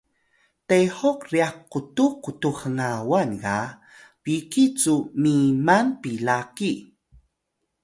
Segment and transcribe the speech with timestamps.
[0.67, 3.59] tehok ryax qutux qutux hngawan ga
[4.23, 6.71] biqiy cu miman pila ki?